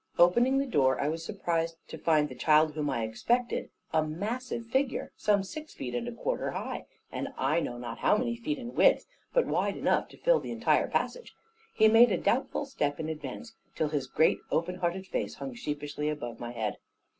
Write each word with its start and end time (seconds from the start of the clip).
Opening 0.17 0.57
the 0.57 0.65
door, 0.65 0.99
I 0.99 1.09
was 1.09 1.23
surprised 1.23 1.77
to 1.89 1.97
find 1.99 2.27
the 2.27 2.33
child 2.33 2.73
whom 2.73 2.89
I 2.89 3.03
expected 3.03 3.69
a 3.93 4.03
massive 4.03 4.65
figure, 4.65 5.11
some 5.15 5.43
six 5.43 5.75
feet 5.75 5.93
and 5.93 6.07
a 6.07 6.11
quarter 6.11 6.49
high, 6.49 6.87
and 7.11 7.27
I 7.37 7.59
know 7.59 7.77
not 7.77 7.99
how 7.99 8.17
many 8.17 8.35
feet 8.35 8.57
in 8.57 8.73
width, 8.73 9.05
but 9.31 9.45
wide 9.45 9.77
enough 9.77 10.07
to 10.09 10.17
fill 10.17 10.39
the 10.39 10.49
entire 10.49 10.87
passage. 10.87 11.35
He 11.71 11.87
made 11.87 12.11
a 12.11 12.17
doubtful 12.17 12.65
step 12.65 12.99
in 12.99 13.09
advance, 13.09 13.53
till 13.75 13.89
his 13.89 14.07
great 14.07 14.39
open 14.49 14.77
hearted 14.79 15.05
face 15.05 15.35
hung 15.35 15.53
sheepishly 15.53 16.09
above 16.09 16.39
my 16.39 16.51
head. 16.51 16.77